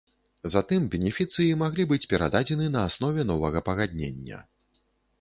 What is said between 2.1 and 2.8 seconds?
перададзены